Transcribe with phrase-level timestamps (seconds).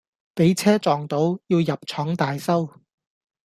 [0.33, 2.67] 畀車撞到，要入廠大修